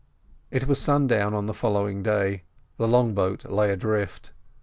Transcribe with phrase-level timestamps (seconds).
[0.49, 2.41] It was sundown on the following day.
[2.77, 4.31] The long boat lay adrift.